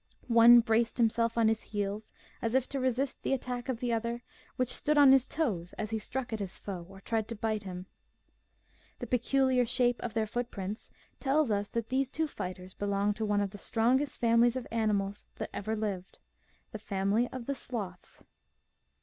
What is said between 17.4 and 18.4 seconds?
the sloths.